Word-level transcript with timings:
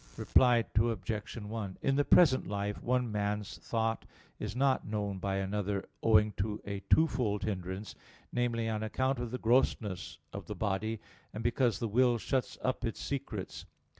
Reply 0.17 0.65
Obj. 0.79 1.35
1: 1.37 1.77
In 1.83 1.95
the 1.95 2.03
present 2.03 2.47
life 2.47 2.81
one 2.81 3.11
man's 3.11 3.59
thought 3.59 4.03
is 4.39 4.55
not 4.55 4.87
known 4.87 5.19
by 5.19 5.35
another 5.35 5.87
owing 6.01 6.31
to 6.37 6.59
a 6.65 6.79
twofold 6.89 7.43
hindrance; 7.43 7.93
namely, 8.31 8.67
on 8.67 8.81
account 8.81 9.19
of 9.19 9.29
the 9.29 9.37
grossness 9.37 10.17
of 10.33 10.47
the 10.47 10.55
body, 10.55 10.99
and 11.35 11.43
because 11.43 11.77
the 11.77 11.87
will 11.87 12.17
shuts 12.17 12.57
up 12.63 12.83
its 12.83 12.99
secrets. 12.99 13.67